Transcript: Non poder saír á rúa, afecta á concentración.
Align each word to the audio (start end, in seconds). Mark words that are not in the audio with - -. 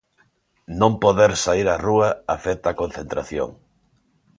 Non 0.79 0.93
poder 1.03 1.31
saír 1.43 1.67
á 1.73 1.77
rúa, 1.87 2.09
afecta 2.35 2.69
á 2.77 2.77
concentración. 2.81 3.49